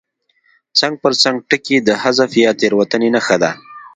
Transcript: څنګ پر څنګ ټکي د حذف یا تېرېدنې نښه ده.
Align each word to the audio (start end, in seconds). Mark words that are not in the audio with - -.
څنګ 0.79 0.93
پر 1.03 1.13
څنګ 1.23 1.35
ټکي 1.49 1.77
د 1.87 1.89
حذف 2.01 2.31
یا 2.43 2.51
تېرېدنې 2.59 3.09
نښه 3.15 3.37
ده. 3.43 3.51